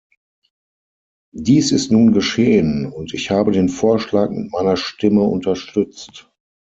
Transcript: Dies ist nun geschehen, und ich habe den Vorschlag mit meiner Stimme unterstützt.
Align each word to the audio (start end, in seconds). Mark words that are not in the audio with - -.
Dies 1.31 1.71
ist 1.71 1.91
nun 1.91 2.11
geschehen, 2.11 2.87
und 2.91 3.13
ich 3.13 3.29
habe 3.29 3.51
den 3.51 3.69
Vorschlag 3.69 4.31
mit 4.31 4.51
meiner 4.51 4.75
Stimme 4.75 5.21
unterstützt. 5.21 6.27